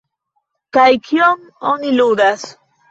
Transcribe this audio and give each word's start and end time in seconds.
Kaj 0.79 0.87
kion 1.11 1.47
oni 1.75 1.97
ludas? 2.01 2.53